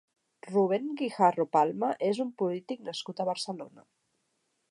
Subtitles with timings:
[0.51, 3.87] Rubén Guijarro Palma és un polític nascut a Barcelona.